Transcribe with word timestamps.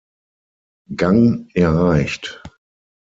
Gang 0.95 1.45
erreicht. 1.53 2.41